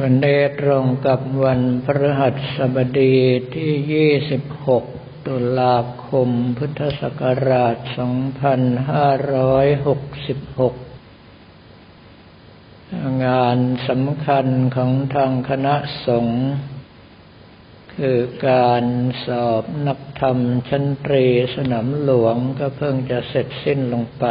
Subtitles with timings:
[0.00, 3.16] วันนี้ตรงกับวันพฤหัสบดี
[3.54, 5.76] ที่ 26 ตุลา
[6.08, 7.94] คม พุทธศักราช 2566
[13.24, 13.58] งาน
[13.88, 14.46] สำคัญ
[14.76, 15.74] ของทางคณะ
[16.06, 16.42] สงฆ์
[17.96, 18.18] คือ
[18.48, 18.84] การ
[19.26, 24.26] สอบนักธรรมชั้นตรีสนามหลวงก็เพิ่งจะเสร็จสิ้นลงไป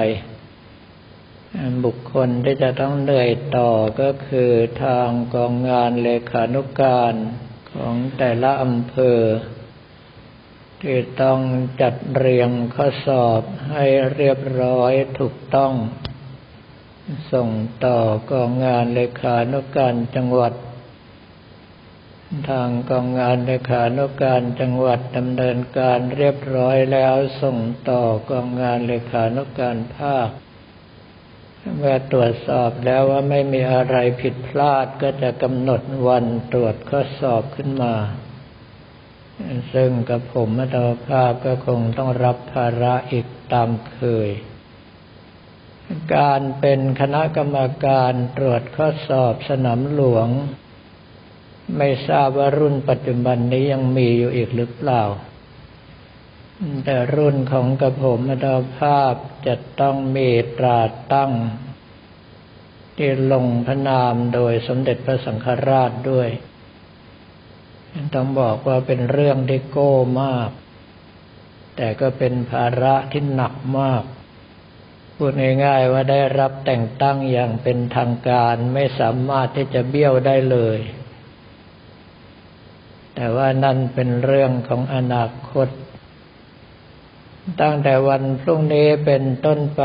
[1.85, 3.71] บุคคลที่จะต้องเหนื่อยต่อ
[4.01, 4.51] ก็คือ
[4.83, 7.13] ทางกองงานเลขานุการ
[7.73, 9.19] ของแต่ละอำเภอ
[10.81, 11.39] ที่ต้อง
[11.81, 13.85] จัดเรียงข้อสอบให้
[14.15, 15.73] เรียบร้อยถูกต้อง
[17.33, 17.49] ส่ง
[17.85, 17.99] ต่อ
[18.31, 20.53] กองงานเลขานุการจังหวัด
[22.49, 27.57] ทางกองงานเลขานุการจังหวัดดำเนินการเรียบร้อยแล้วส่ง
[27.89, 30.29] ต่อกองงานเลขานุการภาค
[31.77, 37.95] เมื่อตรวจสอบแล้วว่าไม่มีอะไรผิดพลาดก็จะกำหนดวันตรวจข้อสอบขึ้นมา
[39.73, 40.75] ซึ่งกับผมมัต
[41.07, 44.29] ภาพก็คงต้องรับภาระอีกตามเคย
[46.15, 50.27] การเป็นคณะกรรมการตรวจข้อสอบสนามหลวง
[51.77, 55.01] ไม่ทราบว่ารุ่นปัจจุบันนี้ยังมีอยู่อีกหรือเปล่า
[56.85, 59.13] แต่รุ่นของกระผมอัตภาพ
[59.47, 60.79] จะต้องมีตรา
[61.13, 61.31] ตั้ง
[62.97, 66.29] ที่ลงพระนามโดยสมเด็จพระสังฆราชด้วย
[68.13, 70.49] ต้องบอกว่าเป็นเรื่องที่โก้มาก
[71.77, 74.03] แต่ก็เป็นภาระที่หนักมาก
[75.15, 75.33] พูด
[75.65, 80.79] ง่ายๆว่าได้รับแต่งตั้งอย่างเป็นทางการไม่สามารถที่จะเบี้ยวได้เลย
[83.15, 85.67] แต่ว่านั่นเป็นเรื่องของอนาคต
[87.61, 89.83] ตั้งแต่วันพรุ่งนี้เป็นต้นไป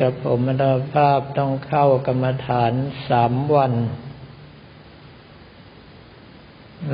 [0.00, 2.72] กับผมมรภาพต้องเข้ากรรมฐาน
[3.08, 3.72] สามวัน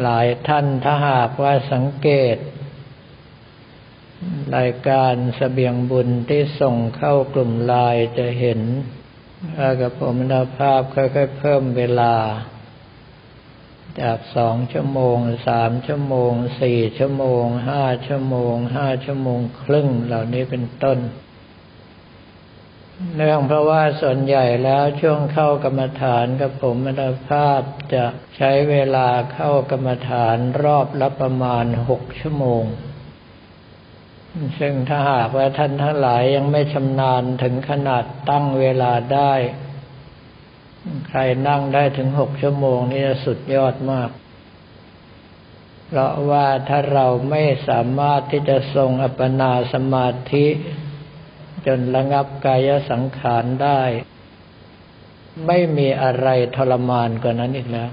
[0.02, 2.36] หลายท่านถ้าหากว่าสังเกต
[4.56, 8.60] รายการสเสบียงบุญที่ส่งเข้ากลุ่มลายจะเห็น
[9.56, 12.14] ว่ากับผมมรภาพค่อยๆเพิ่มเวลา
[14.02, 15.16] จากสองชั่วโมง
[15.48, 16.32] สามชั่วโมง
[16.62, 20.98] สี่ชั่วโมงห้าชั่วโมงห้าชั่วโมงครึ่งเหล่านี้เป็นต้น
[23.14, 27.60] เนื่องเพราะว่าส่วนใหญ่แล้วช่วงเข้ากรรมฐานกับผมมรภาพ
[27.94, 28.04] จะ
[28.36, 32.64] ใช้เวลาเข้ากรรมฐานรอบละประมาณหกชั่วโมง
[34.58, 39.34] ซึ่งถ้าหากว่าท่านทั้งหลายยังไม่ชำนาญถึงขนาดตั้งเวลาได้
[41.08, 41.18] ใคร
[41.48, 44.10] นั่งได้ถึงหกชั่วโมงนี่สุดยอดมาก
[45.86, 50.46] เพราะว่าถ้าเราไม่สามารถที่จะทรงอัปปนาสมาธิ
[51.66, 53.82] จนระงับกายสังขารได้
[55.46, 57.90] ไม่มีอะไรทรมานกว่านั้นอีกแล้ว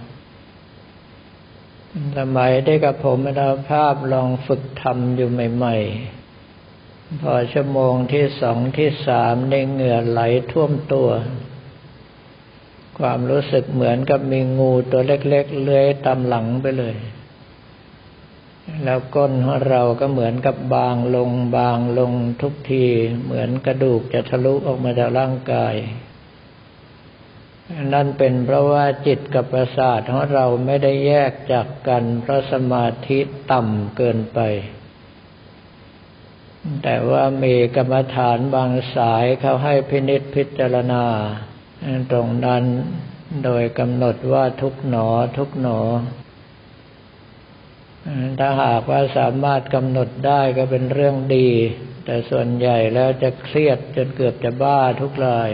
[2.18, 5.75] สมัยได้กับผมเราภาพลองฝึกทำอยู่ใหม่
[6.50, 10.22] ๆ พอชั่วโมงที่สองที่สามในเหงื่อไหล
[10.52, 11.09] ท่วมตัว
[13.01, 16.95] ความรู้สึกเหมือนกับมีงูตัวเล็กๆเลื้อยตามหลังไปเลย
[18.84, 22.11] แล้วก้นของเราก็เหมือนกับบางลงบางลง
[22.41, 22.85] ทุกที
[23.23, 25.75] เหมือนกระดูกจะทะลุออกมาจากร่างกาย
[27.94, 33.19] นั่นเป็นเพราะว่าจิตกับประสาทของเราไม่ได้แยกจากกัน เพราะสมาธิ
[33.51, 34.40] ต่ำเกินไป
[36.84, 41.06] แต่ว่ามีกรรมฐานบางสายเขาให้พินิษพิจารณา
[42.11, 42.63] ตรงนั้น
[43.45, 45.79] โดยกำหนดว่าทุกหนอทุกหนอ
[48.39, 51.49] ถ้าหากว่าสามารถกำหนดได้ก็เป็นเรื่องดี
[52.05, 55.51] แต่ส่วนใหญ่แล้วจะเครียดจนเกือบจะบ้าทุกราย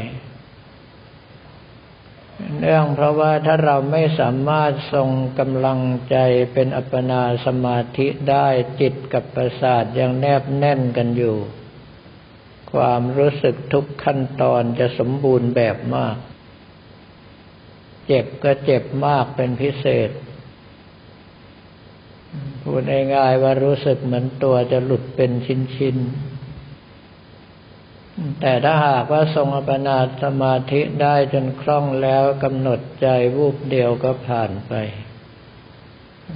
[2.59, 5.09] เนื่องเพราะว่าถ้าเราไม่สามารถทรง
[5.39, 6.17] กำลังใจ
[6.53, 8.47] เป็นอัปปนาสมาธิได้
[8.81, 11.37] จิตกับประสาทยังแนบแน่นกันอยู่
[12.73, 16.17] ความรู้สึกทุกขั้นตอนจะสมบูรณ์แบบมาก
[18.07, 20.09] เจ็บก็เจ็บมากเป็นพิเศษ
[22.61, 22.83] พูด
[23.15, 26.37] ง่ายๆว่ารู้สึกเหมือนตัวจะหลุดเป็นชิ้นๆ
[28.41, 34.73] แต่ถ้าหากว่าทรงอปนาสมาธิได้จนคล่องแล้วกำหนดใจวูบเดียวก็ผ่านไป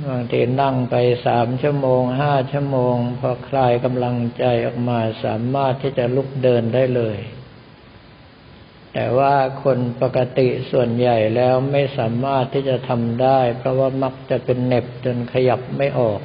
[0.07, 0.95] บางทีนั่งไป
[1.25, 7.17] สามชั่วโมงห้าชั่วโมง พอคลายกำลังใจออกมาสามารถที่จะลุกเดินได้เลย
[8.93, 16.21] แต่ว่าคนปกติส่วนใหญ่แล้วไม่สามารถที่จะทำได้ เพราะว่ามักจะเป็นเน็บจนขยับไม่ออก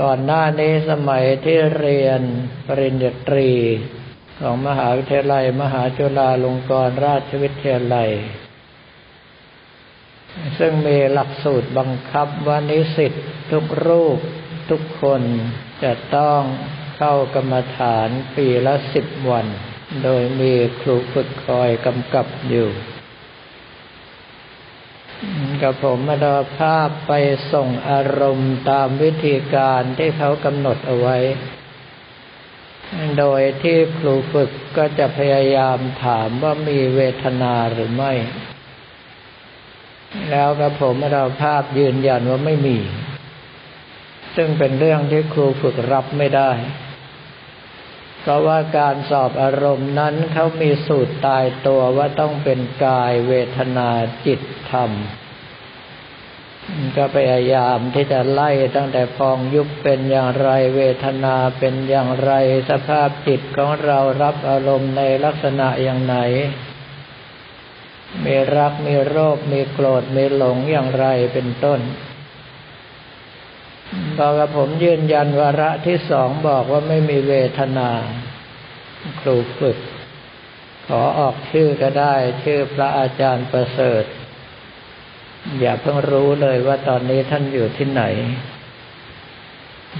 [0.00, 2.20] ก่อนหน้านี้สมัยที่เรียน
[2.66, 3.50] ปริญญาตรี
[4.40, 8.10] ของมหาวิทยาลัย มหาจุฬาลงกรณราชวิทยาลัย
[10.58, 13.12] ซึ่งมีหลักสูตรบังคับว่านิสิต
[13.52, 14.18] ทุกรูป
[14.70, 15.22] ทุกคน
[15.82, 16.40] จะต้อง
[16.96, 19.46] เข้ากรรมฐานปีละสิบวัน
[20.04, 22.68] โดยมีครูฝึกคอยกำกับอยู่
[25.62, 27.12] กับผมมาดาภาพไป
[27.52, 31.16] ส่งอารมณ์ตามวิธีการที่เขากำหนดเอาไว้
[33.18, 38.12] โดยที่ครูฝึกก็จะพยายามถามว่ามีเวทนาหรือไม่
[40.30, 42.78] แล้วกับผมมาดาภาพยืนยันว่าไม่มี
[44.36, 46.50] ซึ่งเป็นเรื่องที่ครูฝึกรับไม่ได้
[48.20, 53.90] เพราะว่าการสอบอารมณ์นั้นเขามีสูตรตายตัวว่าต้องเป็นกายเวทนา
[54.26, 54.40] จิต
[54.70, 54.90] ธรรม
[56.96, 62.32] ก็พยายามที่จะไล่ตั้งแต่พองยุบเป็นอย่างไรเวทนาเป็นอย่างไร
[62.70, 66.16] สภาพจิตของเรารับอารมณ์ในลักษณะอย่างไหน
[68.24, 71.80] มีรักมีโรค มีโกรธ มีหลงอย่างไรเป็นต้น
[74.18, 77.90] บอกกับผมยืนยันวาระที่สองบอกว่าไม่มีเวทนา
[79.20, 79.78] ครูฝึก
[80.86, 82.14] ขอออกชื่อก็ได้
[82.44, 84.04] ชื่อพระอาจารย์ประเสริฐ
[85.60, 88.02] อย่าเพิ่งรู้เลยว่าตอนนี้ท่านอยู่ที่ไหน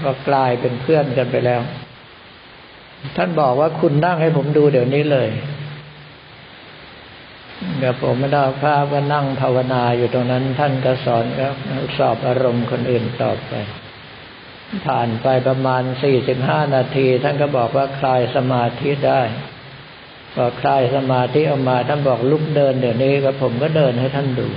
[0.03, 1.61] ก็กลายเป็นเพื่อนกันไปแล้ว
[3.17, 5.29] ท่านบอกว่าคุณนั่งให้ผมดูเดี๋ยวนี้เลย
[7.79, 11.55] เดี๋ยวผมไม่ได้ภาพว่านั่งภาวนาอยู่ตรงนั้น ท่านก็สอนครับ
[11.97, 13.53] สอบอารมณ์คนอื่นต่อไป
[14.85, 19.21] ผ่านไปประมาณสี่สิบห้านาที ท่านก็บอกว่าคลายสมาธิได้
[20.33, 24.47] พอคลายสมาธิออกมาท่านบอกลุกเดินเดี๋ยวนี้ก็ผมก็เดินให้ท่านดู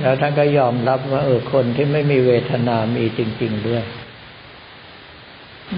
[0.00, 3.84] แล้วท่านก็ยอมรับว่าเออคนที่ไม่มีเวทนามีจริง ๆด้วย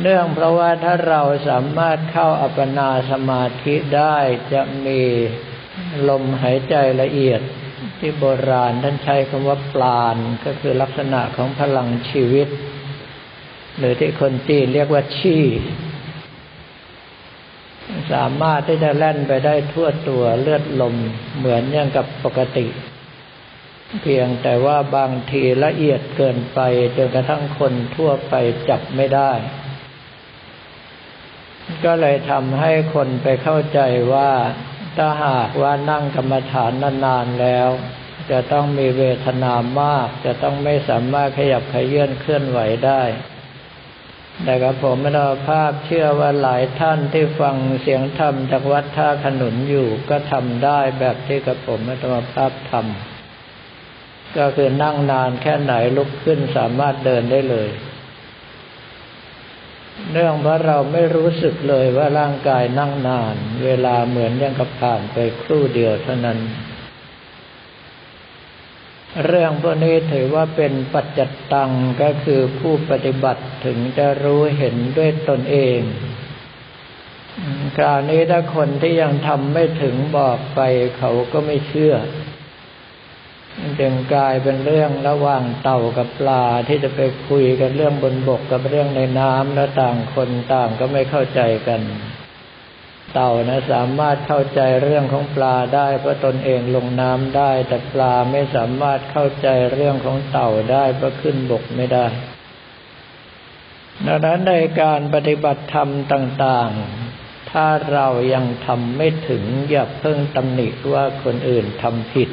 [0.00, 4.16] เนื่องเพราะว่าถ้าเราสามารถเข้าอัปปนาสมาธิได้
[4.52, 5.00] จะมี
[6.08, 7.40] ลมหายใจละเอียด
[7.98, 12.48] ที่โบราณท่านใช้คำว่าปลานก็คือลักษณะของพลังชีวิต
[13.78, 15.44] หรือที่คนจีนเรียกว่าชี่
[18.12, 20.94] สามารถที่จะแล่นไปได้ทั่วตัวเลือดลม
[21.36, 22.66] เหมือนอย่างกับปกติ
[24.02, 26.60] เพียงแต่ว่าบางทีละเอียดเกินไป
[26.96, 28.34] จนกระทั่งคนทั่วไป
[28.68, 29.32] จับไม่ได้
[31.84, 33.80] ก็เลยทำให้คนไปเข้าใจ
[34.12, 34.30] ว่า
[34.96, 36.72] ถ้าหากว่านั่งกรรมฐาน
[37.04, 37.68] นานๆแล้ว
[38.30, 43.02] จะต้องมีเวทนามาก จะต้องไม่สามารถขยับขยื่นเคลื่อนไหวได้
[44.44, 57.68] แต่กับผมไม่ได้ภาพเชื่อว่าหลายท่านที่ฟังเสียงธรรมจากวัดท่าขนุนอยู่ก็ทำได้แบบที่กับผมไม่ได้ภาพทำก็คือนั่งนานแค่ไหนลุกขึ้นสามารถเดินได้เลย
[60.12, 66.38] เนื่องเพราเราไม่รู้สึกเลยว่าร่างกายนั่งนาน เวลาเหมือนยังกับผ่านไปครู่เดียวเท่านั้น
[69.26, 71.70] เรื่องพวกนี้ถือว่าเป็นปัจจัตตัง
[72.02, 75.80] ก็คือผู้ปฏิบัติถึงจะรู้เห็นด้วยตนเอง
[77.76, 80.60] คราวนี้ถ้าคนที่ยังทำไม่ถึงบอกไป
[80.98, 81.94] เขาก็ไม่เชื่อ
[83.80, 91.82] จึงกลายเป็นเรื่องระหว่างเต่ากับปลาที่จะไปคุยกันเรื่องบนบกกับเรื่องในน้ำแล้วต่างคนต่างก็ไม่เข้าใจกัน
[93.14, 102.06] เต่านะสามารถเข้าใจเรื่องของปลาได้เพราะตนเองลงน้ำได้ แต่ปลาไม่สามารถเข้าใจเรื่องของเต่าได้เพราะขึ้นบกไม่ได้
[104.06, 106.70] ดังนั้นในการปฏิบัติธรรมต่าง
[107.12, 112.30] ๆ ถ้าเรายังทำไม่ถึงอย่าเพิ่งตำหนิว่าคนอื่นทำผิด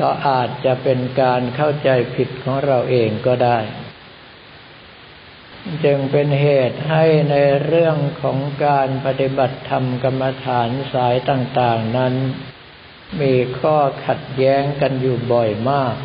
[0.00, 3.58] ก็อาจจะเป็นการเข้าใจผิดของเราเองก็ได้
[5.84, 12.14] จึงเป็นเหตุให้ในเรื่องของการปฏิบัติธรรมกรรมฐานสายต่าง ๆนั้น
[13.20, 13.76] มีข้อ
[14.06, 15.96] ขัดแย้งกันอยู่บ่อยมาก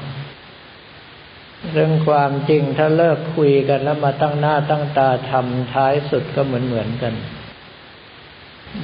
[1.71, 7.13] เรื่องความจริงถ้าเลิกคุยกันแล้วมาตั้งหน้าตั้งตาทำท้ายสุดก็เหมือนเหมือนกัน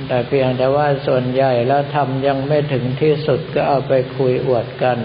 [0.08, 5.00] แต่เพียงแต่ว่าส่วนใหญ่แล้วทำยังไม่ถึงที่สุดก็เอาไปคุยอวดกัน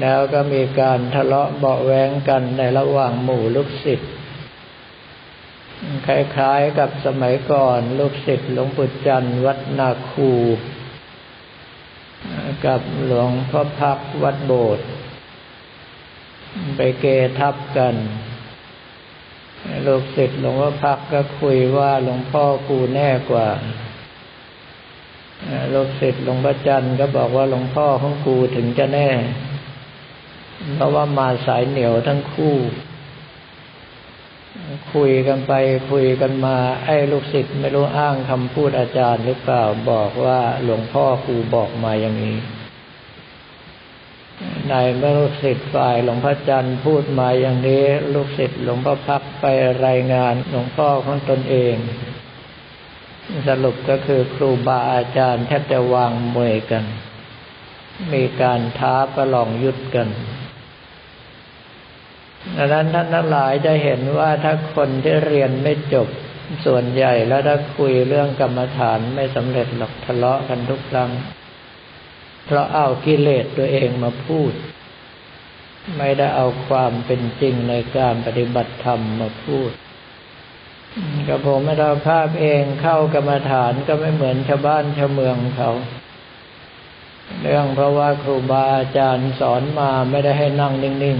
[0.00, 4.12] แล้วก็มีการทะเลาะเบาแวงกันในระหว่างหมู่ลูกศิษย์
[6.06, 10.32] คล้ายๆกับสมัยก่อนลูกศิษย์หลวงปู่จันทร์วัดนาคู
[12.66, 14.86] กับหลวงพ่อพักวัดโบสถ์
[16.76, 17.06] ไปเก
[17.38, 17.94] ทับกัน
[19.86, 23.48] ลูกศิษย์หลวงพ่อพักก็คุยว่าหลวงพ่อกูแน่กว่า
[25.74, 29.08] ลูกศิษย์หลวงพ่อจันทร์ก็บอกว่าหลวงพ่อของกูถึงจะแน่
[30.74, 32.56] เพราะว่ามาสายเหนียวทั้งคู่
[34.94, 35.52] คุยกันไป
[35.90, 42.36] คุยกันมา ไอ้ลูกศิษย์ไม่รู้อ้างคำพูดอาจารย์หรือเปล่าบอกว่าหลวงพ่อครูบอกมาอย่างนี้
[44.70, 47.84] ในเมื่อลูกศิษย์ฝ่ายหลวงพ่อจันทร์พูดมาอย่างนี้
[48.14, 49.44] ลูกศิษย์หลวงพ่อพักไป
[49.86, 51.76] รายงานหลวงพ่อของตนเอง
[53.48, 56.84] สรุปก็คือครูบาอาจารย์แทบจะวางมวยกัน
[58.12, 60.08] มีการท้าประลองยุดกัน
[62.56, 66.08] ดังนั้นท่านทั้งหลายจะเห็นว่าถ้าคนที่เรียนไม่จบ
[66.66, 71.10] ส่วนใหญ่แล้วถ้าคุยเรื่องกรรมฐานไม่สำเร็จหรอกทะเลาะกันทุกครั้ง
[72.48, 74.52] เพราะเอากิเลสตัวเองมาพูด
[75.98, 79.70] ไม่ได้เอาความเป็นจริงในการปฏิบัติธรรมมาพูด
[81.28, 85.72] กับผมไม่เราภาพเองเข้ากรรมฐานก็ไม่เหมือนชาวบ้านชาวเมืองเขา
[87.40, 91.18] เรื่องเพราะว่าครูบาอาจารย์สอนมาไม่ได้ให้นั่งนิ่ง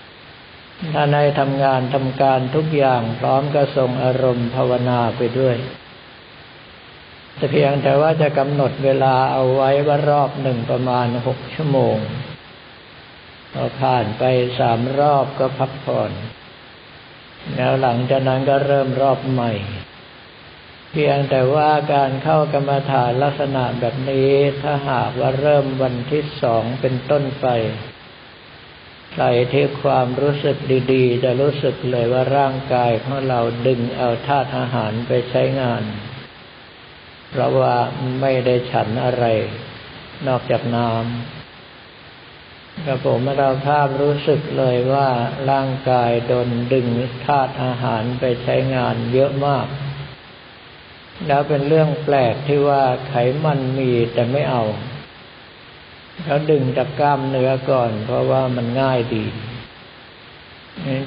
[0.00, 5.56] ๆ ถ้าในทำงานทำการทุกอย่างพร้อมก็ทรงอารมณ์ภาวนาไปด้วย
[7.36, 11.96] แต่เพียงแต่ว่าจะกำหนดเวลาเอาไว้ว่ารอบหนึ่งประมาณหกชั่วโมง
[13.54, 14.22] พอผ่านไป
[14.58, 16.12] สามรอบก็พักผ่อน
[17.56, 19.52] แล้วหลังจากนั้นก็เริ่มรอบใหม่
[20.92, 24.30] เพียงแต่ว่าการเข้ากรรมฐานลักษณะแบบนี้
[24.62, 27.46] ถ้าหากว่าเริ่มวันที่สองเป็นต้นไป
[29.12, 30.56] ใครที่ความรู้สึก
[30.92, 35.82] ดีๆ จะรู้สึกเลยว่าร่างกายของเราดึงเอาธาตุอาหารไปใช้งาน
[37.30, 37.74] เพราะว่า
[38.20, 39.24] ไม่ได้ฉันอะไร
[40.26, 45.08] นอกจากน้ำกระผมเราภาพรู้สึกเลยว่า
[45.50, 46.86] ร่างกายโดนดึง
[47.26, 49.66] ธาตุอาหารไปใช้งานเยอะมาก
[51.26, 53.14] แล้วเป็นเรื่องแปลกที่ว่าไข
[53.44, 54.64] มันมีแต่ไม่เอา
[56.24, 59.24] เขาดึงจากกล้ามเนื้อก่อน เพราะว่ามันง่ายดี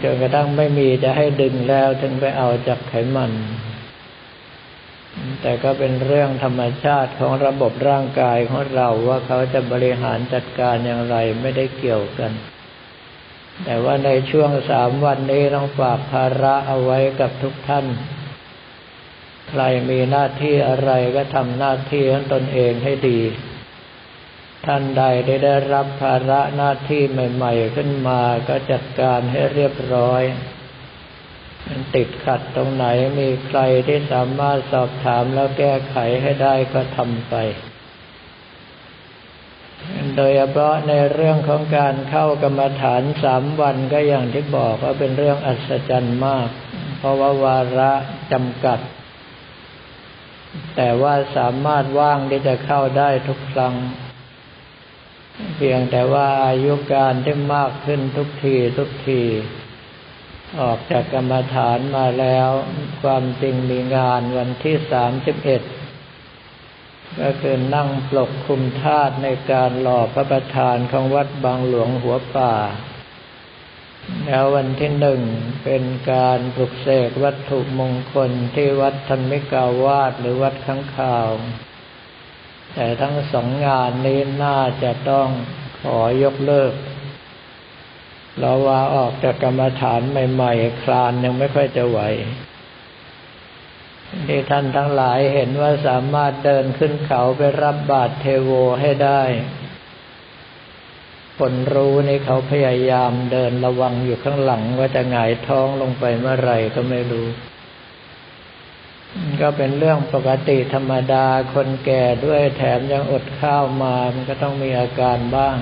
[0.04, 3.32] จนกระทั่งไม่มีจะให้ดึงแล้วถึงไปเอาจากไขมัน
[5.42, 12.32] แต่ก็เป็นเรื่องธรรมชาติของระบบร่างกายของเราว่าเขาจะบริหารจัดการอย่างไรไม่ได้เกี่ยวกัน
[13.66, 17.86] แต่ว่าในช่วงสามวันนี้ต้องฝากภาระเอาไว้กับทุกท่าน
[19.50, 23.20] ใครมีหน้าที่อะไรก็ทำหน้าที่ของตนเองให้ดี
[24.66, 30.24] ท่านใดได้ได้รับภาระหน้าที่ใหม่ ๆ ขึ้นมาก็จัดการให้เรียบร้อย
[31.70, 32.86] มันติดขัดตรงไหน
[33.20, 37.36] มีใครที่สามารถสอบถามแล้วแก้ไขให้ได้ก็ทำไป
[40.16, 46.50] โดยเฉพาะในเรื่องของการเข้ากรรมฐานสามวันก็อย่างที่บอกว่าเป็นเรื่องอัศจรรย์มาก
[46.98, 47.92] เพราะว่าวาระ
[48.32, 48.80] จำกัด
[50.76, 53.76] แต่ว่าสามารถว่างที่จะเข้าได้ทุกครั้ง
[55.56, 59.22] เพียงแต่ว่าอายุการที่มากขึ้นทุกทีทุกที
[60.60, 62.50] ออกจากกรรมฐานมาแล้ว
[63.02, 65.62] ความจริงมีงานวันที่สามสิบเอ็ด
[67.22, 72.56] ก็คือนั่งปลกคุมธาตุในการหล่อพระประธานของวัดบางหลวงหัวป่า
[74.26, 75.22] แล้ววันที่หนึ่ง
[75.64, 81.30] เป็นการปลุกเสกวัตถุมงคลที่วัดธรรมิกาวาสหรือวัดข้างข่าว
[82.74, 85.30] แต่ทั้งสองงานนี้น่าจะต้อง
[85.82, 86.74] ขอยกเลิก
[88.40, 92.00] เราว่าออกจากกรรมฐานใหม่ ๆ คลานยังไม่ค่อยจะไหว
[94.28, 99.22] ที่ท่านทั้งหลายเห็นว่าสามารถเดินขึ้นเขาไปรับบาตรเทโวให้ได้
[101.40, 107.28] คนรู้นี่เขาพยายามเดินระวังอยู่ข้างหลังว่าจะหงายท้องลงไปเมื่อไรก็ไม่รู้
[109.42, 115.56] ก็เป็นเรื่องปกติธรรมดาคนแก่ด้วยแถมยังอดข้าวมา มันก็ต้องมีอาการบ้าง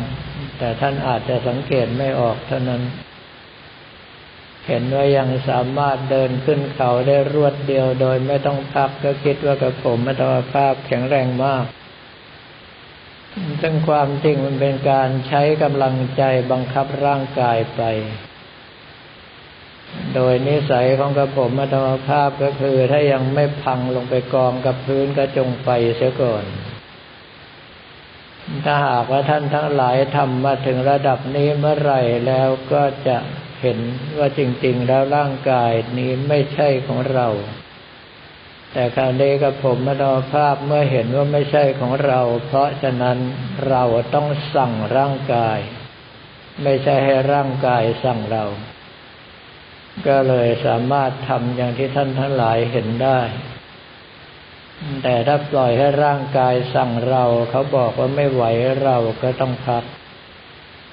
[0.57, 2.81] แต่ท่านอาจจะสังเกตไม่ออกเท่านั้น
[4.67, 11.65] เห็นว่ายังสามารถเดินขึ้นเขาได้รวดเดียวโดยไม่ต้องพักก็คิดว่ากับผมมัตวภาพแข็งแรงมาก
[13.61, 17.81] ซึ่งความจริงมันเป็นการใช้กำลังใจบังคับร่างกายไป
[20.15, 26.43] โดยนิสัยของกระผมมัตวภาพก็คือ ถ้ายังไม่พังลงไปกองกับพื้นก็จงไปเสียก่อน
[28.65, 33.17] ถ้าหากว่าท่านทั้งหลายทำมาถึงระดับนี้เมื่อไหร่แล้วก็จะ
[33.61, 33.79] เห็น
[34.17, 37.27] ว่าจริง ๆ แล้วร่างกายนี้ไม่ใช่ของเรา
[38.73, 43.17] แต่คราวนี้กับผมมโนภาพเมื่อเห็นว่าไม่ใช่ของเรา เพราะฉะนั้น
[43.69, 45.59] เราต้องสั่งร่างกาย
[46.63, 48.45] ไม่ใช่ให้ร่างกายสั่งเรา
[50.07, 53.19] ก็เลยสามารถทำอย่างที่ท่านทั้งหลายเห็นได้
[55.03, 58.43] แต่ถ้าปล่อยให้ร่างกายสั่งเราเขาบอกว่าไม่ไหว
[58.83, 59.83] เราก็ต้องพัก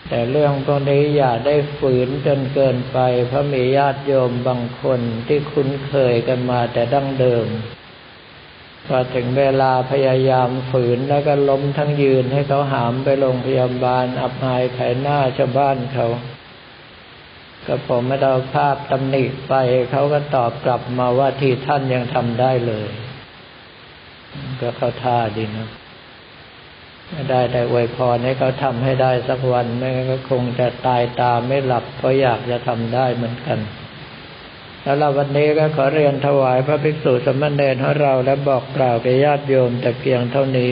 [0.09, 2.99] แต่เรื่องพวกนี้อย่าได้ฝืนจนเกินไป
[3.29, 7.47] เพราะมีญาติโยมบางคนที่คุ้นเคยกันมาแต่ดั้งเดิม
[8.87, 16.07] พอถึงเวลาพยายามฝืนแล้วก็ล้มทั้งยืนให้เขาหามไปโรงพยาบาล อับอายขายหน้าชาวบ้านเขา
[17.67, 19.55] ก็ผมไม่ได้ภาพตำหนิไป
[19.91, 22.89] เขาก็ตอบกลับมาว่าที่ท่านยังทำได้เลย
[24.61, 25.69] ก็เข้าท่าดีนะ
[27.31, 33.59] ได้แต่อวยพรให้เขาทำให้ได้สักวันไม่งั้นก็คงจะตายตาไม่หลับเพราะอยากจะทำได้เหมือนกัน
[34.83, 40.71] แล้วเราวันนี้ก็ขอเรียนถวายพระภิกษุสมณเณรของเราและบอกกล่าวแก่ญาติโยมแต่เพียงเท่านี้